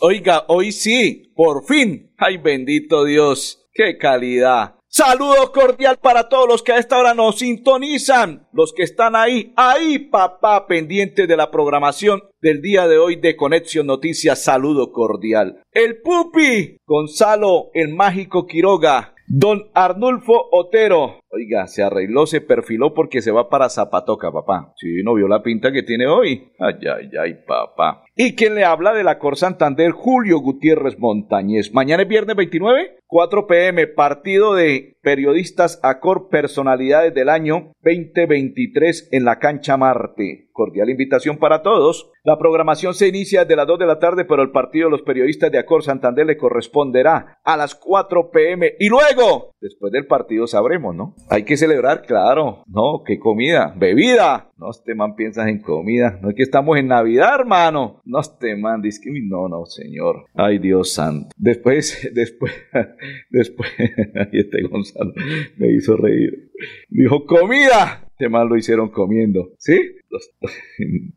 [0.00, 2.12] oiga, hoy sí, por fin.
[2.16, 4.76] Ay, bendito Dios, qué calidad.
[4.88, 9.52] Saludo cordial para todos los que a esta hora nos sintonizan, los que están ahí,
[9.54, 14.42] ahí papá, pendiente de la programación del día de hoy de Conexión Noticias.
[14.42, 15.60] Saludo cordial.
[15.72, 21.20] El Pupi, Gonzalo, el mágico Quiroga, Don Arnulfo Otero.
[21.36, 24.72] Oiga, se arregló, se perfiló porque se va para Zapatoca, papá.
[24.76, 26.50] Sí, no vio la pinta que tiene hoy.
[26.58, 28.04] Ay, ay, ay, papá.
[28.18, 31.74] Y quien le habla de la Cor Santander, Julio Gutiérrez Montañez.
[31.74, 39.24] Mañana es viernes 29, 4 pm, partido de periodistas Acor Personalidades del año 2023 en
[39.24, 40.48] la cancha Marte.
[40.52, 42.10] Cordial invitación para todos.
[42.24, 45.02] La programación se inicia desde las 2 de la tarde, pero el partido de los
[45.02, 48.72] periodistas de Acor Santander le corresponderá a las 4 pm.
[48.80, 51.14] Y luego, después del partido sabremos, ¿no?
[51.28, 52.62] Hay que celebrar, claro.
[52.68, 54.50] No, qué comida, bebida.
[54.58, 56.18] No, este man piensas en comida.
[56.22, 58.00] No es que estamos en Navidad, hermano.
[58.04, 60.26] No, este man dice no, no, señor.
[60.34, 61.28] Ay, Dios santo.
[61.36, 62.52] Después, después,
[63.30, 65.12] después, ahí este Gonzalo
[65.56, 66.52] me hizo reír.
[66.88, 68.02] Dijo, comida.
[68.12, 69.50] Este man lo hicieron comiendo.
[69.58, 69.78] ¿Sí?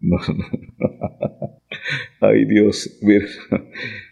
[0.02, 1.60] No, no.
[2.20, 3.00] Ay, Dios.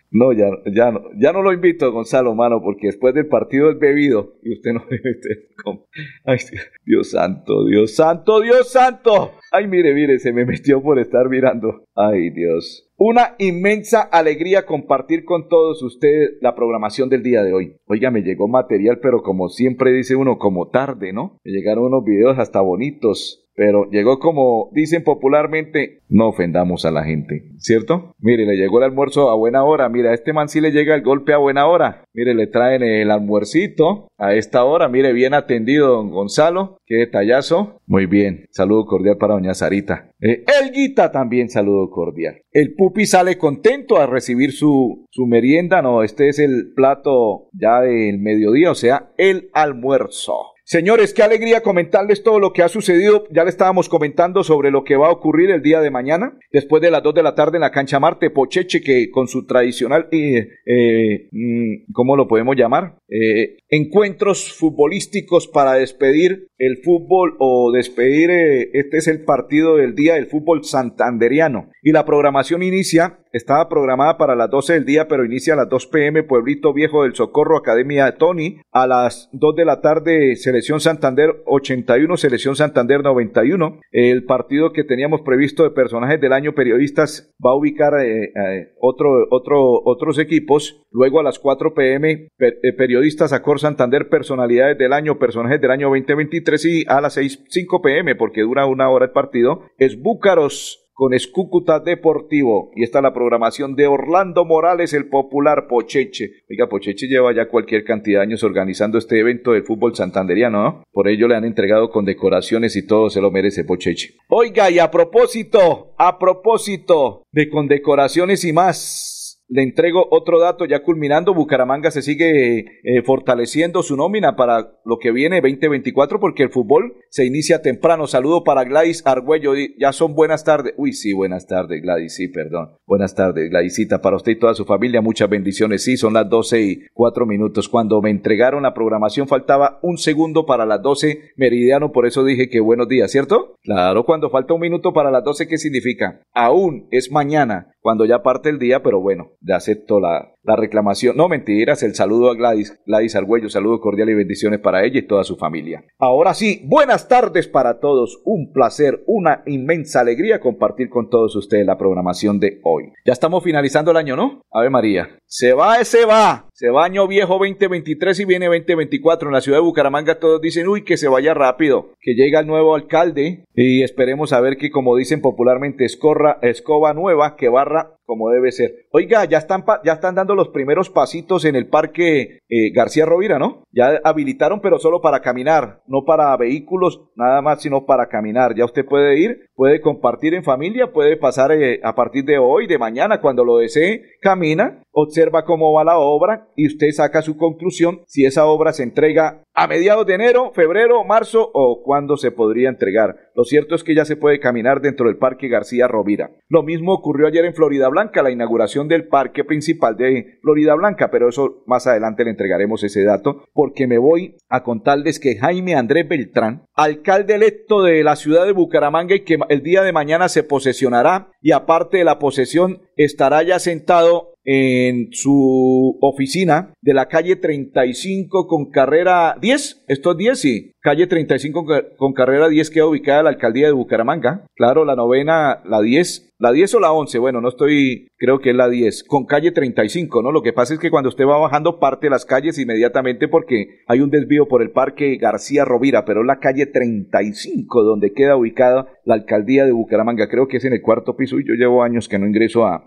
[0.09, 3.77] No, ya, ya, no, ya no lo invito, Gonzalo, mano, porque después del partido es
[3.77, 4.83] bebido y usted no
[6.25, 6.38] Ay,
[6.86, 9.33] Dios santo, Dios santo, Dios santo.
[9.52, 11.83] Ay, mire, mire, se me metió por estar mirando.
[11.95, 12.89] Ay, Dios.
[12.95, 17.75] Una inmensa alegría compartir con todos ustedes la programación del día de hoy.
[17.85, 21.38] Oiga, me llegó material, pero como siempre dice uno, como tarde, ¿no?
[21.44, 27.03] Me llegaron unos videos hasta bonitos pero llegó como dicen popularmente, no ofendamos a la
[27.03, 28.13] gente, ¿cierto?
[28.19, 30.94] Mire, le llegó el almuerzo a buena hora, mira, a este man sí le llega
[30.94, 35.34] el golpe a buena hora, mire, le traen el almuercito a esta hora, mire, bien
[35.34, 40.12] atendido don Gonzalo, qué detallazo, muy bien, saludo cordial para doña Sarita.
[40.22, 42.41] Eh, el Guita también saludo cordial.
[42.51, 47.81] El Pupi sale contento a recibir su, su merienda, no, este es el plato ya
[47.81, 50.53] del mediodía, o sea, el almuerzo.
[50.69, 53.23] Señores, qué alegría comentarles todo lo que ha sucedido.
[53.31, 56.81] Ya le estábamos comentando sobre lo que va a ocurrir el día de mañana, después
[56.81, 60.09] de las 2 de la tarde en la cancha Marte Pocheche, que con su tradicional,
[60.11, 62.97] eh, eh, mm, ¿cómo lo podemos llamar?
[63.07, 68.29] Eh, encuentros futbolísticos para despedir el fútbol o despedir,
[68.73, 71.69] este es el partido del día del fútbol santanderiano.
[71.81, 75.70] Y la programación inicia estaba programada para las 12 del día, pero inicia a las
[75.70, 78.58] 2 pm, Pueblito Viejo del Socorro, Academia de Tony.
[78.72, 83.80] A las 2 de la tarde, Selección Santander 81, Selección Santander 91.
[83.92, 88.74] El partido que teníamos previsto de personajes del año periodistas va a ubicar eh, eh,
[88.81, 90.84] otro, otro, otros equipos.
[90.92, 95.88] Luego a las 4 pm, eh, periodistas Acor Santander, personalidades del año, personajes del año
[95.88, 96.66] 2023.
[96.66, 101.13] Y a las 6, 5 pm, porque dura una hora el partido, es Búcaros con
[101.13, 102.72] Escúcuta Deportivo.
[102.75, 106.31] Y está la programación de Orlando Morales, el popular Pocheche.
[106.50, 110.84] Oiga, Pocheche lleva ya cualquier cantidad de años organizando este evento del fútbol santanderiano, ¿no?
[110.91, 114.16] Por ello le han entregado condecoraciones y todo se lo merece Pocheche.
[114.28, 119.16] Oiga, y a propósito, a propósito de condecoraciones y más.
[119.50, 121.34] Le entrego otro dato ya culminando.
[121.34, 126.97] Bucaramanga se sigue eh, fortaleciendo su nómina para lo que viene 2024 porque el fútbol
[127.09, 128.07] se inicia temprano.
[128.07, 129.53] Saludo para Gladys Argüello.
[129.80, 130.74] Ya son buenas tardes.
[130.75, 132.16] Uy, sí, buenas tardes, Gladys.
[132.16, 132.72] Sí, perdón.
[132.86, 134.02] Buenas tardes, Gladysita.
[134.02, 135.81] Para usted y toda su familia, muchas bendiciones.
[135.81, 137.69] Sí, son las 12 y 4 minutos.
[137.69, 141.94] Cuando me entregaron la programación faltaba un segundo para las 12 meridiano.
[141.94, 143.56] Por eso dije que buenos días, ¿cierto?
[143.63, 146.22] Claro, cuando falta un minuto para las 12, ¿qué significa?
[146.34, 151.18] Aún es mañana, cuando ya parte el día, pero bueno de acepto la, la reclamación.
[151.18, 155.07] No, mentiras, el saludo a Gladys, Gladys Argüello, saludo cordial y bendiciones para ella y
[155.07, 155.83] toda su familia.
[156.00, 161.66] Ahora sí, buenas tardes para todos, un placer, una inmensa alegría compartir con todos ustedes
[161.66, 162.94] la programación de hoy.
[163.06, 164.42] Ya estamos finalizando el año, ¿no?
[164.51, 165.10] Ave María.
[165.25, 166.48] Se va, se va.
[166.54, 169.27] Se va año viejo 2023 y viene 2024.
[169.27, 172.48] En la ciudad de Bucaramanga todos dicen, uy, que se vaya rápido, que llega el
[172.48, 177.98] nuevo alcalde y esperemos a ver que, como dicen popularmente, escorra, escoba nueva que barra
[178.07, 178.88] como debe ser.
[178.92, 183.39] Oiga, ya están, ya están dando los primeros pasitos en el parque eh, García Rovira,
[183.39, 183.63] ¿no?
[183.74, 188.56] Ya habilitaron, pero solo para caminar, no para vehículos, nada más, sino para caminar.
[188.56, 192.68] Ya usted puede ir puede compartir en familia, puede pasar eh, a partir de hoy,
[192.68, 197.38] de mañana, cuando lo desee, camina, observa cómo va la obra y usted saca su
[197.38, 202.31] conclusión si esa obra se entrega a mediados de enero, febrero, marzo o cuándo se
[202.31, 203.15] podría entregar.
[203.33, 206.30] Lo cierto es que ya se puede caminar dentro del Parque García Rovira.
[206.48, 211.09] Lo mismo ocurrió ayer en Florida Blanca, la inauguración del parque principal de Florida Blanca,
[211.09, 215.74] pero eso más adelante le entregaremos ese dato porque me voy a contarles que Jaime
[215.74, 220.29] Andrés Beltrán, alcalde electo de la ciudad de Bucaramanga y que el día de mañana
[220.29, 227.07] se posesionará y aparte de la posesión estará ya sentado en su oficina de la
[227.07, 229.85] calle 35 con carrera 10.
[229.88, 230.39] ¿Esto es 10?
[230.39, 230.71] Sí.
[230.81, 231.65] Calle 35
[231.97, 234.45] con carrera 10 queda ubicada la alcaldía de Bucaramanga.
[234.55, 238.51] Claro, la novena, la 10 la 10 o la 11, bueno, no estoy, creo que
[238.51, 240.31] es la 10, con calle 35, ¿no?
[240.31, 244.01] Lo que pasa es que cuando usted va bajando parte las calles inmediatamente porque hay
[244.01, 248.88] un desvío por el parque García Rovira, pero es la calle 35 donde queda ubicada
[249.03, 252.07] la alcaldía de Bucaramanga, creo que es en el cuarto piso y yo llevo años
[252.07, 252.87] que no ingreso a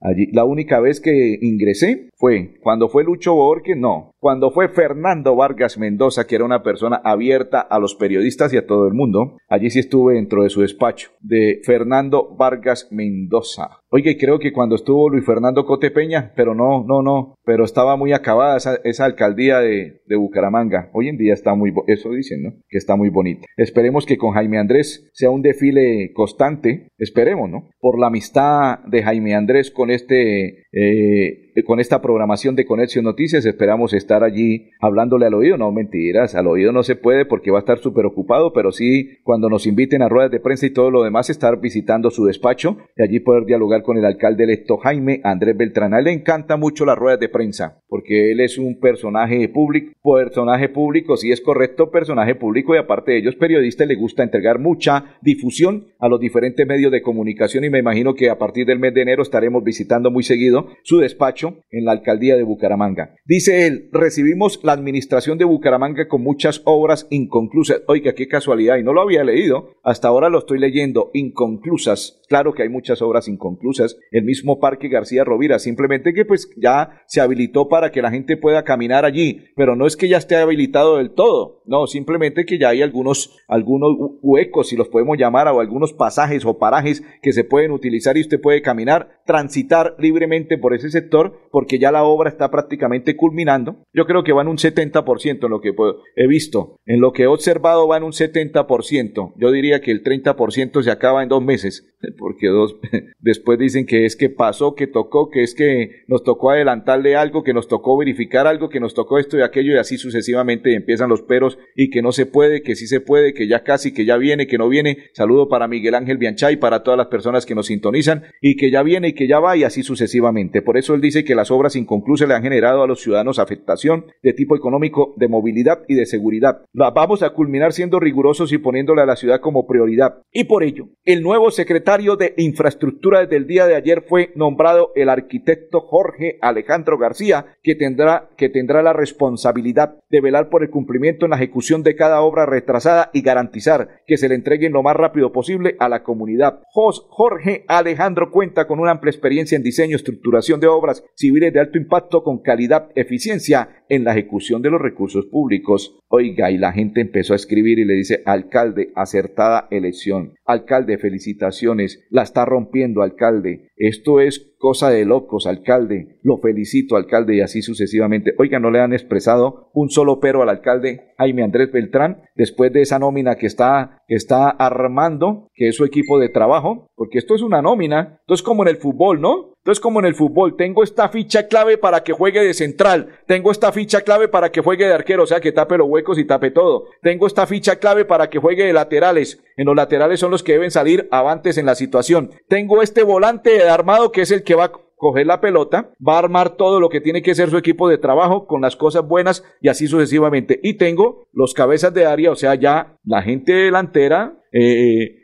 [0.00, 0.26] allí.
[0.32, 5.78] La única vez que ingresé fue cuando fue Lucho Borges, no, cuando fue Fernando Vargas
[5.78, 9.36] Mendoza, que era una persona abierta a los periodistas y a todo el mundo.
[9.48, 13.80] Allí sí estuve dentro de su despacho, de Fernando Vargas Mendoza.
[13.90, 17.96] Oye, creo que cuando estuvo Luis Fernando Cote Peña, pero no, no, no, pero estaba
[17.96, 20.90] muy acabada esa, alcaldía de, Bucaramanga.
[20.92, 22.52] Hoy en día está muy, eso dicen, ¿no?
[22.68, 23.46] Que está muy bonita.
[23.56, 27.70] Esperemos que con Jaime Andrés sea un desfile constante, esperemos, ¿no?
[27.78, 33.44] Por la amistad de Jaime Andrés con este, eh, con esta programación de Conexión Noticias,
[33.46, 37.58] esperamos estar allí hablándole al oído, no mentiras, al oído no se puede porque va
[37.58, 40.90] a estar súper ocupado, pero sí cuando nos inviten a ruedas de prensa y todo
[40.90, 45.20] lo demás, estar visitando su despacho y allí poder dialogar con el alcalde electo Jaime
[45.24, 45.94] Andrés Beltrán.
[45.94, 49.92] A él le encanta mucho las ruedas de prensa, porque él es un personaje público,
[50.02, 54.58] personaje público, si es correcto, personaje público, y aparte de ellos, periodista, le gusta entregar
[54.58, 58.78] mucha difusión a los diferentes medios de comunicación, y me imagino que a partir del
[58.78, 63.14] mes de enero estaremos visitando muy seguido su despacho en la alcaldía de Bucaramanga.
[63.24, 67.82] Dice él, recibimos la administración de Bucaramanga con muchas obras inconclusas.
[67.86, 72.22] Oiga, qué casualidad, y no lo había leído, hasta ahora lo estoy leyendo, inconclusas.
[72.28, 77.02] Claro que hay muchas obras inconclusas el mismo Parque García Rovira, simplemente que pues ya
[77.06, 80.36] se habilitó para que la gente pueda caminar allí, pero no es que ya esté
[80.36, 85.48] habilitado del todo, no, simplemente que ya hay algunos, algunos huecos, si los podemos llamar,
[85.48, 90.58] o algunos pasajes o parajes que se pueden utilizar y usted puede caminar, transitar libremente
[90.58, 93.84] por ese sector, porque ya la obra está prácticamente culminando.
[93.92, 95.74] Yo creo que va en un 70% en lo que
[96.16, 99.34] he visto, en lo que he observado va en un 70%.
[99.36, 101.88] Yo diría que el 30% se acaba en dos meses,
[102.18, 102.76] porque dos,
[103.18, 107.42] después dicen que es que pasó, que tocó, que es que nos tocó adelantarle algo,
[107.42, 111.08] que nos tocó verificar algo, que nos tocó esto y aquello y así sucesivamente empiezan
[111.08, 114.04] los peros y que no se puede, que sí se puede, que ya casi, que
[114.04, 114.98] ya viene, que no viene.
[115.12, 118.82] Saludo para Miguel Ángel Bianchay, para todas las personas que nos sintonizan y que ya
[118.82, 120.62] viene y que ya va y así sucesivamente.
[120.62, 124.06] Por eso él dice que las obras inconclusas le han generado a los ciudadanos afectación
[124.22, 126.62] de tipo económico, de movilidad y de seguridad.
[126.72, 130.22] La vamos a culminar siendo rigurosos y poniéndole a la ciudad como prioridad.
[130.32, 134.92] Y por ello, el nuevo secretario de Infraestructura desde el día de ayer fue nombrado
[134.94, 140.70] el arquitecto Jorge Alejandro García, que tendrá, que tendrá la responsabilidad de velar por el
[140.70, 144.82] cumplimiento en la ejecución de cada obra retrasada y garantizar que se le entreguen lo
[144.82, 146.60] más rápido posible a la comunidad.
[146.72, 151.78] Jorge Alejandro cuenta con una amplia experiencia en diseño, estructuración de obras civiles de alto
[151.78, 155.98] impacto con calidad, eficiencia en la ejecución de los recursos públicos.
[156.10, 160.34] Oiga, y la gente empezó a escribir y le dice, alcalde, acertada elección.
[160.46, 162.06] Alcalde, felicitaciones.
[162.08, 163.68] La está rompiendo, alcalde.
[163.76, 166.18] Esto es cosa de locos, alcalde.
[166.22, 168.34] Lo felicito, alcalde, y así sucesivamente.
[168.38, 172.82] Oiga, no le han expresado un solo pero al alcalde Jaime Andrés Beltrán después de
[172.82, 177.42] esa nómina que está, está armando, que es su equipo de trabajo, porque esto es
[177.42, 178.18] una nómina.
[178.20, 179.52] Esto es como en el fútbol, ¿no?
[179.58, 183.50] Entonces, como en el fútbol, tengo esta ficha clave para que juegue de central, tengo
[183.50, 186.24] esta ficha clave para que juegue de arquero, o sea, que tape los huecos y
[186.24, 186.86] tape todo.
[187.02, 189.42] Tengo esta ficha clave para que juegue de laterales.
[189.56, 192.30] En los laterales son los que deben salir avantes en la situación.
[192.48, 196.18] Tengo este volante armado que es el que va a coger la pelota, va a
[196.18, 199.44] armar todo lo que tiene que ser su equipo de trabajo con las cosas buenas
[199.60, 200.60] y así sucesivamente.
[200.62, 205.17] Y tengo los cabezas de área, o sea, ya la gente delantera, eh,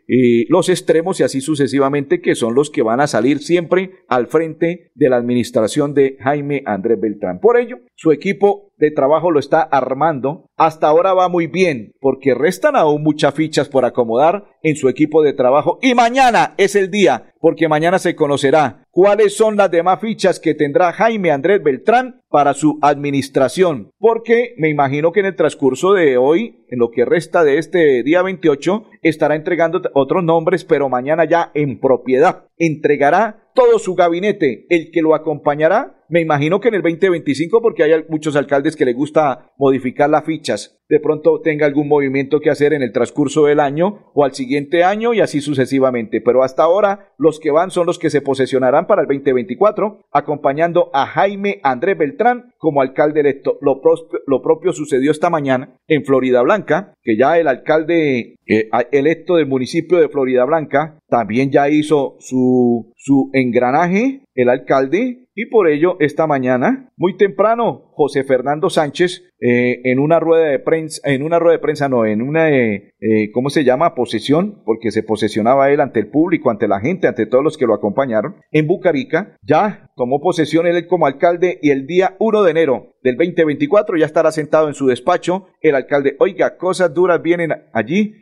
[0.49, 4.93] los extremos y así sucesivamente, que son los que van a salir siempre al frente
[4.95, 7.41] de la administración de Jaime Andrés Beltrán.
[7.41, 10.51] Por ello, su equipo de trabajo lo está armando.
[10.57, 15.23] Hasta ahora va muy bien, porque restan aún muchas fichas por acomodar en su equipo
[15.23, 15.79] de trabajo.
[15.83, 20.55] Y mañana es el día, porque mañana se conocerá cuáles son las demás fichas que
[20.55, 23.91] tendrá Jaime Andrés Beltrán para su administración.
[23.99, 28.03] Porque me imagino que en el transcurso de hoy, en lo que resta de este
[28.03, 32.45] día 28, estará entregando otros nombres, pero mañana ya en propiedad.
[32.59, 37.83] Entregará todo su gabinete, el que lo acompañará me imagino que en el 2025, porque
[37.83, 42.51] hay muchos alcaldes que les gusta modificar las fichas, de pronto tenga algún movimiento que
[42.51, 46.21] hacer en el transcurso del año o al siguiente año y así sucesivamente.
[46.21, 50.91] Pero hasta ahora los que van son los que se posesionarán para el 2024, acompañando
[50.93, 53.59] a Jaime Andrés Beltrán como alcalde electo.
[53.63, 53.81] Lo,
[54.27, 59.47] lo propio sucedió esta mañana en Florida Blanca, que ya el alcalde eh, electo del
[59.47, 65.97] municipio de Florida Blanca también ya hizo su, su engranaje, el alcalde, y por ello,
[66.01, 71.39] esta mañana, muy temprano, José Fernando Sánchez, eh, en una rueda de prensa, en una
[71.39, 73.95] rueda de prensa, no, en una, eh, eh, ¿cómo se llama?
[73.95, 77.67] Posesión, porque se posesionaba él ante el público, ante la gente, ante todos los que
[77.67, 82.51] lo acompañaron, en Bucarica, ya tomó posesión él como alcalde y el día 1 de
[82.51, 86.17] enero del 2024 ya estará sentado en su despacho el alcalde.
[86.21, 88.15] Oiga, cosas duras vienen allí.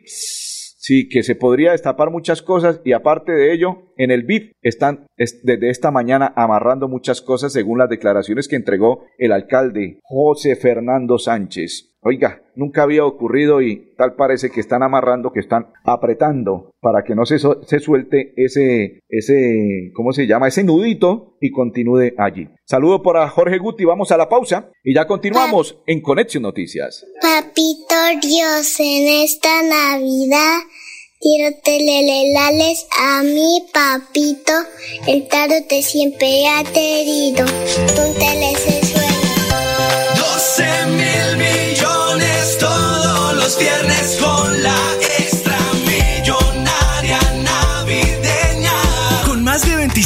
[0.84, 5.06] Sí, que se podría destapar muchas cosas y aparte de ello, en el BIF están
[5.16, 11.18] desde esta mañana amarrando muchas cosas según las declaraciones que entregó el alcalde José Fernando
[11.18, 11.91] Sánchez.
[12.04, 17.14] Oiga, nunca había ocurrido y tal parece que están amarrando, que están apretando para que
[17.14, 20.48] no se, se suelte ese, ese, ¿cómo se llama?
[20.48, 22.48] Ese nudito y continúe allí.
[22.64, 27.06] Saludo para Jorge Guti, vamos a la pausa y ya continuamos en Conexión Noticias.
[27.20, 30.58] Papito Dios, en esta Navidad
[31.20, 34.52] quiero telelelales a mi papito,
[35.06, 35.28] el
[35.68, 37.46] te siempre ha querido,
[37.94, 39.01] tú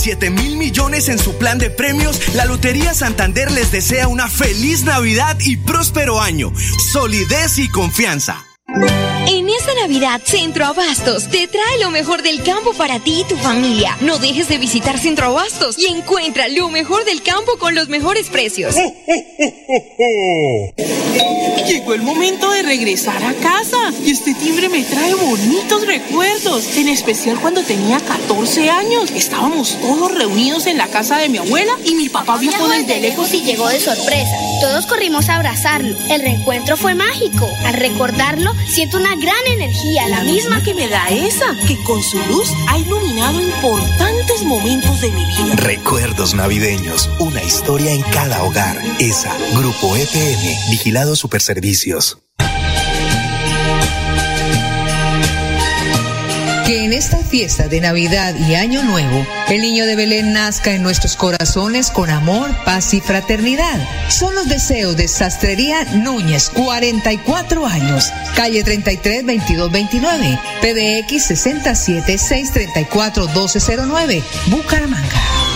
[0.07, 4.85] 7 mil millones en su plan de premios, la Lotería Santander les desea una feliz
[4.85, 6.53] Navidad y próspero año.
[6.93, 8.56] Solidez y confianza.
[9.87, 13.97] Navidad, Centro Abastos te trae lo mejor del campo para ti y tu familia.
[14.01, 18.29] No dejes de visitar Centro Abastos y encuentra lo mejor del campo con los mejores
[18.29, 18.75] precios.
[21.69, 26.89] Llegó el momento de regresar a casa y este timbre me trae bonitos recuerdos, en
[26.89, 29.11] especial cuando tenía 14 años.
[29.13, 33.33] Estábamos todos reunidos en la casa de mi abuela y mi papá viajó desde lejos
[33.35, 34.37] y llegó de sorpresa.
[34.61, 35.97] Todos corrimos a abrazarlo.
[36.11, 37.49] El reencuentro fue mágico.
[37.65, 39.76] Al recordarlo, siento una gran energía,
[40.09, 45.11] la, misma que me da esa, que con su luz ha iluminado importantes momentos de
[45.11, 45.57] mi vida.
[45.57, 48.79] Recuerdos navideños, una historia en cada hogar.
[48.99, 52.19] ESA, Grupo EPM, Vigilado Superservicios.
[56.67, 60.83] Que en esta fiesta de Navidad y Año Nuevo, el niño de Belén nazca en
[60.83, 63.79] nuestros corazones con amor, paz y fraternidad.
[64.09, 73.27] Son los deseos de Sastrería Núñez, 44 años, calle 33 22 29, PBX 67 634
[73.29, 75.56] 1209, Bucaramanga.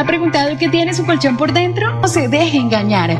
[0.00, 2.00] Ha preguntado qué tiene su colchón por dentro?
[2.00, 3.10] No se deje engañar.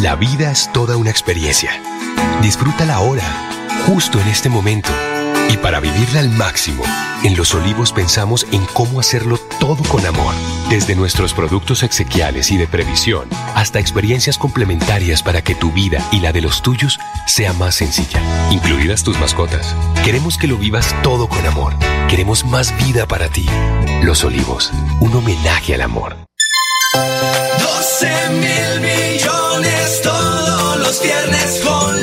[0.00, 1.78] La vida es toda una experiencia
[2.40, 3.22] Disfrútala ahora,
[3.86, 4.90] justo en este momento.
[5.50, 6.84] Y para vivirla al máximo,
[7.22, 10.34] en Los Olivos pensamos en cómo hacerlo todo con amor.
[10.68, 16.20] Desde nuestros productos exequiales y de previsión hasta experiencias complementarias para que tu vida y
[16.20, 19.74] la de los tuyos sea más sencilla, incluidas tus mascotas.
[20.04, 21.72] Queremos que lo vivas todo con amor.
[22.10, 23.46] Queremos más vida para ti.
[24.02, 26.14] Los Olivos, un homenaje al amor.
[26.92, 31.93] 12 mil millones todos los viernes con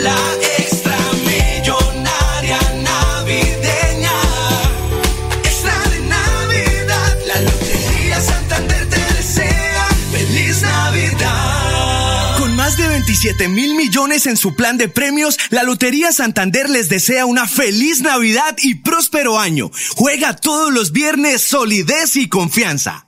[13.21, 18.01] 27 mil millones en su plan de premios, la Lotería Santander les desea una feliz
[18.01, 19.69] Navidad y próspero año.
[19.95, 23.05] Juega todos los viernes solidez y confianza.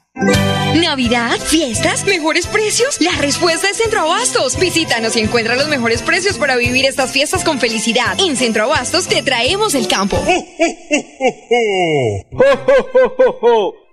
[0.75, 3.01] Navidad, fiestas, mejores precios.
[3.01, 4.59] La respuesta es Centro Abastos.
[4.59, 8.15] Visítanos y encuentra los mejores precios para vivir estas fiestas con felicidad.
[8.19, 10.23] En Centro Abastos te traemos el campo.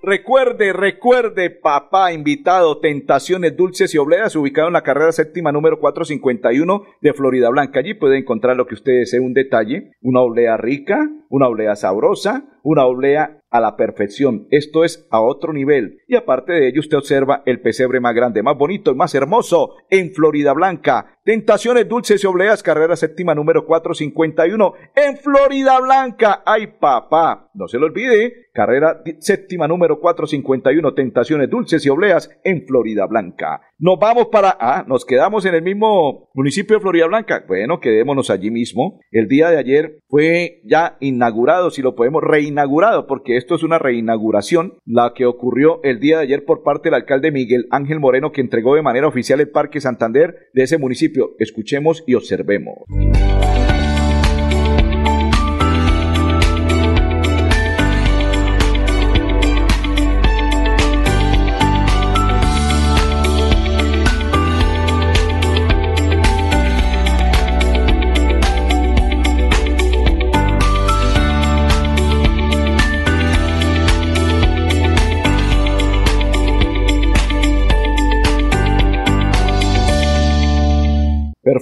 [0.03, 6.85] Recuerde, recuerde, papá invitado, Tentaciones Dulces y Obleas, ubicado en la carrera séptima número 451
[7.03, 7.81] de Florida Blanca.
[7.81, 12.45] Allí puede encontrar lo que usted desee, un detalle, una oblea rica, una oblea sabrosa,
[12.63, 14.47] una oblea a la perfección.
[14.51, 15.99] Esto es a otro nivel.
[16.09, 19.75] Y aparte de ello, usted observa el pesebre más grande, más bonito y más hermoso
[19.91, 21.19] en Florida Blanca.
[21.31, 26.43] Tentaciones Dulces y Obleas, carrera séptima número 451 en Florida Blanca.
[26.45, 27.51] ¡Ay, papá!
[27.55, 33.61] No se lo olvide, carrera séptima número 451, Tentaciones Dulces y Obleas en Florida Blanca.
[33.79, 34.57] Nos vamos para...
[34.61, 37.45] Ah, nos quedamos en el mismo municipio de Florida Blanca.
[37.47, 39.01] Bueno, quedémonos allí mismo.
[39.13, 43.79] El día de ayer fue ya inaugurado, si lo podemos, reinaugurado, porque esto es una
[43.79, 48.33] reinauguración, la que ocurrió el día de ayer por parte del alcalde Miguel Ángel Moreno,
[48.33, 51.20] que entregó de manera oficial el Parque Santander de ese municipio.
[51.39, 52.85] Escuchemos y observemos.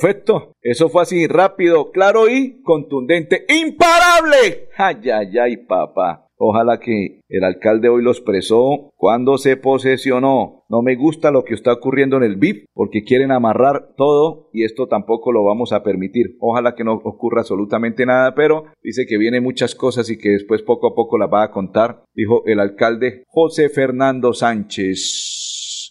[0.01, 0.53] Perfecto.
[0.63, 3.45] Eso fue así, rápido, claro y contundente.
[3.49, 4.69] ¡Imparable!
[4.77, 6.25] ¡Ay, ay, ay, papá!
[6.41, 10.63] Ojalá que el alcalde hoy lo expresó cuando se posesionó.
[10.69, 14.63] No me gusta lo que está ocurriendo en el BIP porque quieren amarrar todo y
[14.63, 16.37] esto tampoco lo vamos a permitir.
[16.39, 20.63] Ojalá que no ocurra absolutamente nada, pero dice que vienen muchas cosas y que después
[20.63, 25.48] poco a poco las va a contar, dijo el alcalde José Fernando Sánchez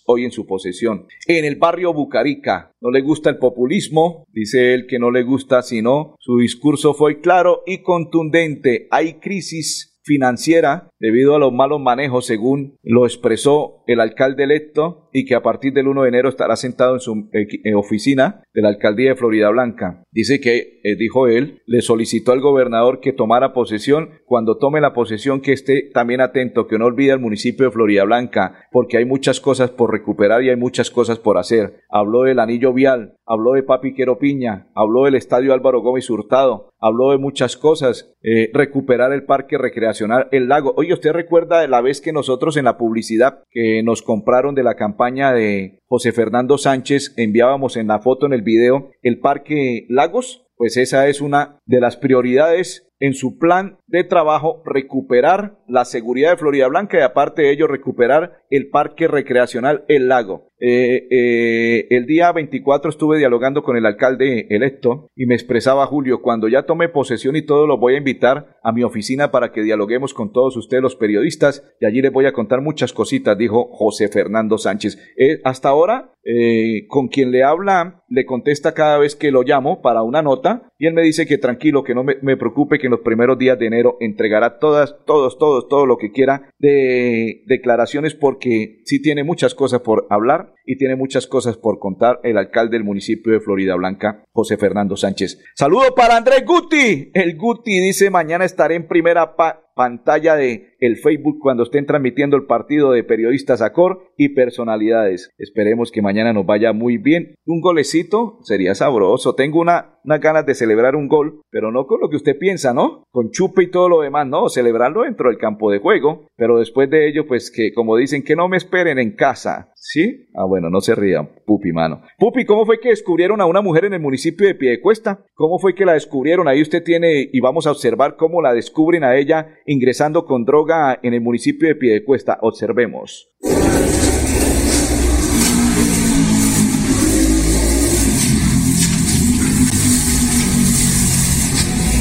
[0.08, 1.06] hoy en su posesión.
[1.28, 5.62] En el barrio Bucarica, no le gusta el populismo, dice él que no le gusta,
[5.62, 8.88] sino su discurso fue claro y contundente.
[8.90, 15.26] Hay crisis financiera debido a los malos manejos, según lo expresó el alcalde electo, y
[15.26, 18.62] que a partir del 1 de enero estará sentado en su eh, eh, oficina de
[18.62, 20.04] la alcaldía de Florida Blanca.
[20.12, 24.12] Dice que, eh, dijo él, le solicitó al gobernador que tomara posesión.
[24.26, 28.04] Cuando tome la posesión, que esté también atento, que no olvide al municipio de Florida
[28.04, 31.80] Blanca, porque hay muchas cosas por recuperar y hay muchas cosas por hacer.
[31.90, 36.70] Habló del anillo vial, habló de Papi Quero Piña, habló del estadio Álvaro Gómez Hurtado,
[36.80, 38.14] habló de muchas cosas,
[38.54, 40.74] recuperar el parque recreacional, el lago.
[40.78, 44.64] Oye, ¿usted recuerda de la vez que nosotros en la publicidad que nos compraron de
[44.64, 49.86] la campaña de José Fernando Sánchez enviábamos en la foto, en el video, el parque
[49.90, 50.46] Lagos?
[50.58, 56.32] Pues esa es una de las prioridades en su plan de trabajo recuperar la seguridad
[56.32, 60.47] de Florida Blanca y aparte de ello recuperar el parque recreacional El Lago.
[60.60, 66.22] Eh, eh, el día 24 estuve dialogando con el alcalde electo y me expresaba Julio,
[66.22, 69.62] cuando ya tome posesión y todo lo voy a invitar a mi oficina para que
[69.62, 73.70] dialoguemos con todos ustedes los periodistas y allí les voy a contar muchas cositas, dijo
[73.72, 74.98] José Fernando Sánchez.
[75.16, 79.82] Eh, hasta ahora, eh, con quien le habla, le contesta cada vez que lo llamo
[79.82, 82.88] para una nota y él me dice que tranquilo, que no me, me preocupe, que
[82.88, 87.44] en los primeros días de enero entregará todas, todos, todos, todo lo que quiera de
[87.46, 92.38] declaraciones porque sí tiene muchas cosas por hablar y tiene muchas cosas por contar el
[92.38, 95.40] alcalde del municipio de Florida Blanca, José Fernando Sánchez.
[95.56, 97.12] Saludo para Andrés Guti.
[97.14, 102.36] El Guti dice mañana estaré en primera pa pantalla de el Facebook cuando estén transmitiendo
[102.36, 105.32] el partido de periodistas Acor y personalidades.
[105.38, 107.36] Esperemos que mañana nos vaya muy bien.
[107.46, 109.36] Un golecito sería sabroso.
[109.36, 112.74] Tengo una, unas ganas de celebrar un gol, pero no con lo que usted piensa,
[112.74, 113.04] ¿no?
[113.12, 116.90] Con chupe y todo lo demás, no, celebrarlo dentro del campo de juego, pero después
[116.90, 120.28] de ello, pues que como dicen, que no me esperen en casa, ¿sí?
[120.36, 122.02] Ah, bueno, no se rían, Pupi, mano.
[122.20, 125.26] Pupi, ¿cómo fue que descubrieron a una mujer en el municipio de Piedecuesta?
[125.34, 126.48] ¿Cómo fue que la descubrieron?
[126.48, 131.00] Ahí usted tiene, y vamos a observar cómo la descubren a ella ingresando con droga
[131.04, 132.40] en el municipio de Piedecuesta.
[132.42, 133.30] Observemos.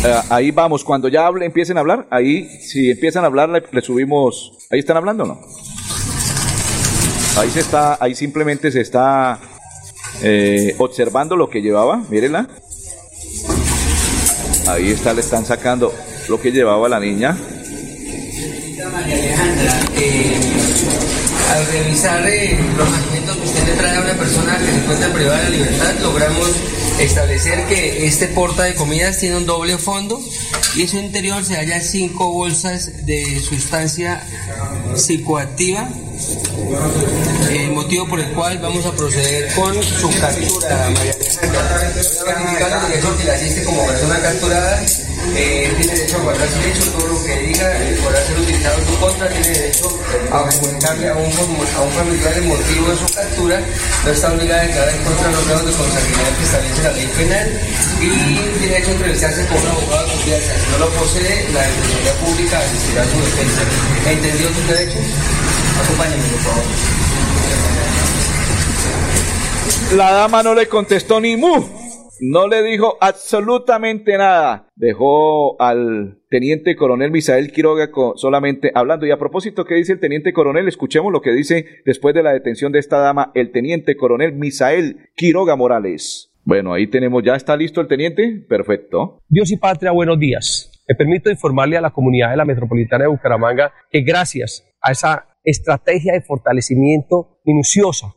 [0.07, 3.83] Eh, ahí vamos, cuando ya hable, empiecen a hablar, ahí si empiezan a hablar le,
[3.83, 5.41] subimos, ahí están hablando no.
[7.37, 9.41] Ahí se está, ahí simplemente se está
[10.23, 12.49] eh, observando lo que llevaba, mírenla.
[14.69, 15.93] Ahí está, le están sacando
[16.29, 17.37] lo que llevaba la niña.
[19.13, 20.41] Alejandra, eh,
[21.53, 25.13] al revisar eh, los alimentos que usted le trae a una persona que se encuentra
[25.13, 26.49] privada de libertad, logramos
[27.01, 30.21] establecer que este porta de comidas tiene un doble fondo
[30.75, 34.23] y en su interior se hallan cinco bolsas de sustancia
[34.95, 35.89] psicoactiva
[37.51, 41.57] el motivo por el cual vamos a proceder con su captura, María Alejandra.
[43.19, 44.83] que la asiste como persona capturada
[45.37, 48.87] eh, tiene derecho a guardar silencio, todo lo que diga eh, podrá ser utilizado en
[48.87, 50.01] su contra, tiene derecho
[50.33, 53.61] a comunicarle a un, familiar el motivo de su captura,
[54.05, 56.93] no está obligada a declarar en contra de los grados de consanguinidad que establece la
[56.93, 57.61] ley penal
[58.01, 58.09] y
[58.59, 60.53] tiene derecho a entrevistarse con un abogado de confianza.
[60.57, 63.63] Si no lo posee, la Defensoría Pública asistirá a su defensa.
[64.09, 65.05] ¿Entendió sus derechos?
[65.85, 66.65] Acompáñenme, por favor.
[69.97, 71.76] La dama no le contestó ni mu.
[72.21, 74.69] No le dijo absolutamente nada.
[74.75, 79.07] Dejó al teniente coronel Misael Quiroga solamente hablando.
[79.07, 80.69] Y a propósito, ¿qué dice el teniente coronel?
[80.69, 85.11] Escuchemos lo que dice después de la detención de esta dama el teniente coronel Misael
[85.15, 86.33] Quiroga Morales.
[86.45, 88.45] Bueno, ahí tenemos, ¿ya está listo el teniente?
[88.49, 89.21] Perfecto.
[89.29, 90.71] Dios y patria, buenos días.
[90.89, 95.27] Me permito informarle a la comunidad de la Metropolitana de Bucaramanga que gracias a esa
[95.43, 98.15] estrategia de fortalecimiento minuciosa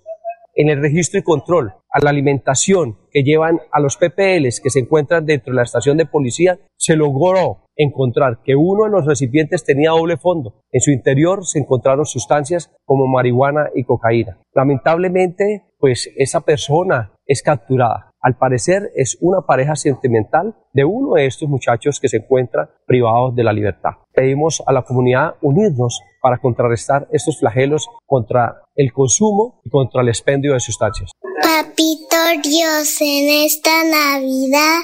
[0.59, 4.79] en el registro y control, a la alimentación que llevan a los PPLs que se
[4.79, 9.63] encuentran dentro de la estación de policía, se logró encontrar que uno de los recipientes
[9.63, 10.55] tenía doble fondo.
[10.73, 14.37] En su interior se encontraron sustancias como marihuana y cocaína.
[14.53, 18.08] Lamentablemente, pues esa persona es capturada.
[18.21, 23.33] Al parecer es una pareja sentimental de uno de estos muchachos que se encuentra privados
[23.33, 23.91] de la libertad.
[24.13, 30.09] Pedimos a la comunidad unirnos para contrarrestar estos flagelos contra el consumo y contra el
[30.09, 31.11] expendio de sustancias.
[31.41, 34.79] Papito Dios, en esta Navidad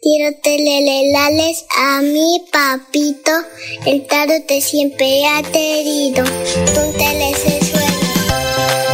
[0.00, 3.32] quiero telelelales a mi papito,
[3.86, 7.88] el tarot te siempre ha querido, tú te suelo.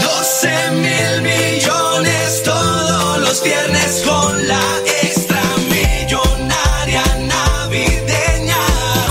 [0.00, 2.42] 12 mil millones
[3.34, 4.60] los viernes con la
[5.02, 8.56] extra millonaria navideña.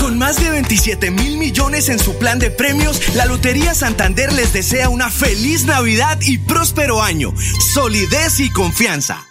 [0.00, 4.54] Con más de 27 mil millones en su plan de premios, la Lotería Santander les
[4.54, 7.34] desea una feliz Navidad y próspero año,
[7.74, 9.26] solidez y confianza.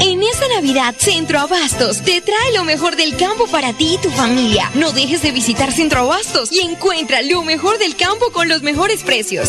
[0.00, 4.10] En esta Navidad, Centro Abastos te trae lo mejor del campo para ti y tu
[4.10, 4.70] familia.
[4.74, 9.02] No dejes de visitar Centro Abastos y encuentra lo mejor del campo con los mejores
[9.02, 9.48] precios.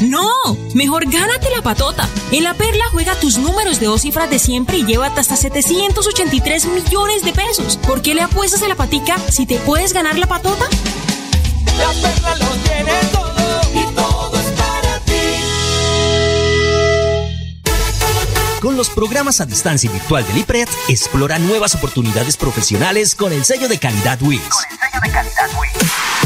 [0.00, 0.28] No,
[0.74, 2.08] mejor gánate la patota.
[2.32, 6.64] En la Perla juega tus números de dos cifras de siempre y llévate hasta 783
[6.66, 7.76] millones de pesos.
[7.76, 10.66] ¿Por qué le apuestas a la patica si te puedes ganar la patota?
[11.78, 15.12] La Perla lo tiene todo y todo es para ti.
[18.60, 23.68] Con los programas a distancia virtual del IPRED, explora nuevas oportunidades profesionales con el sello
[23.68, 24.40] de calidad WIS.
[24.40, 26.25] Con el sello de calidad WIS.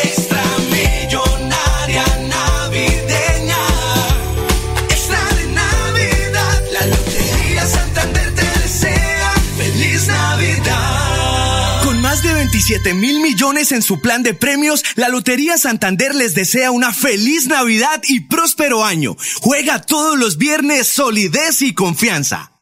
[12.93, 18.01] mil millones en su plan de premios, la Lotería Santander les desea una feliz Navidad
[18.07, 19.17] y próspero año.
[19.41, 22.53] Juega todos los viernes solidez y confianza.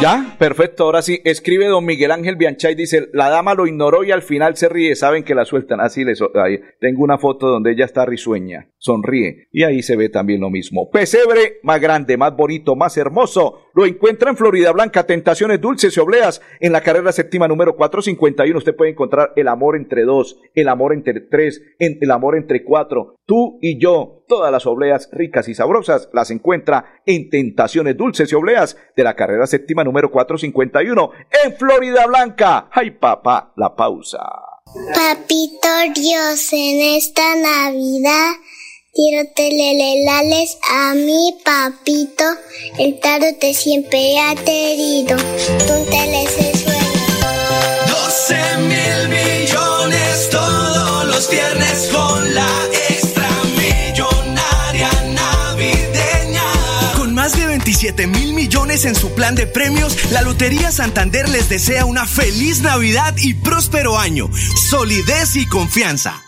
[0.00, 0.84] Ya, perfecto.
[0.84, 4.56] Ahora sí, escribe don Miguel Ángel Bianchay, dice, la dama lo ignoró y al final
[4.56, 5.80] se ríe, saben que la sueltan.
[5.80, 9.48] Así les, ahí, tengo una foto donde ella está risueña, sonríe.
[9.52, 10.90] Y ahí se ve también lo mismo.
[10.90, 16.00] Pesebre más grande, más bonito, más hermoso Lo encuentra en Florida Blanca, Tentaciones Dulces y
[16.00, 18.58] Obleas, en la carrera séptima número 451.
[18.58, 23.16] Usted puede encontrar el amor entre dos, el amor entre tres, el amor entre cuatro.
[23.26, 28.34] Tú y yo, todas las obleas ricas y sabrosas las encuentra en Tentaciones Dulces y
[28.34, 31.10] Obleas de la carrera séptima número 451
[31.44, 32.68] en Florida Blanca.
[32.70, 33.52] ¡Ay, papá!
[33.56, 34.18] La pausa.
[34.94, 38.32] Papito Dios, en esta Navidad
[38.92, 42.24] quiero telelelales a mi papito.
[42.78, 42.98] El
[43.38, 45.16] te siempre ha querido.
[45.16, 46.78] Tú te suelo.
[47.86, 49.37] 12 mil
[57.68, 62.62] 27 mil millones en su plan de premios, la Lotería Santander les desea una feliz
[62.62, 64.30] Navidad y próspero año.
[64.70, 66.27] Solidez y confianza.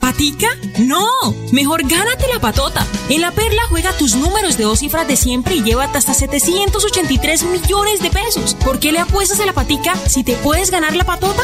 [0.00, 0.48] ¿Patica?
[0.78, 1.06] No,
[1.52, 2.86] mejor gánate la patota.
[3.08, 7.44] En la Perla juega tus números de dos cifras de siempre y llévate hasta 783
[7.44, 8.54] millones de pesos.
[8.54, 11.42] ¿Por qué le apuestas a la patica si te puedes ganar la patota?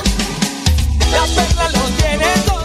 [1.10, 2.57] La perla lo tiene todo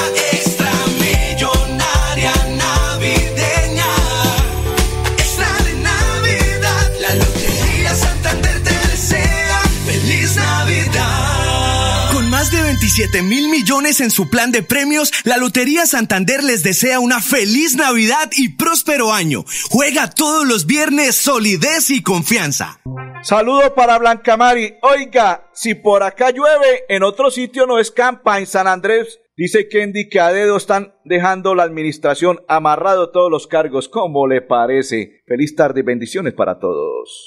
[12.97, 17.77] 27 mil millones en su plan de premios, la Lotería Santander les desea una feliz
[17.77, 19.45] Navidad y próspero año.
[19.69, 22.81] Juega todos los viernes solidez y confianza.
[23.21, 24.77] Saludo para Blanca Mari.
[24.81, 29.21] Oiga, si por acá llueve, en otro sitio no escampa, en San Andrés.
[29.37, 33.91] Dice Kendi que a dedo están dejando la administración amarrado todos los cargos.
[33.91, 35.21] ¿Cómo le parece?
[35.27, 37.27] Feliz tarde y bendiciones para todos.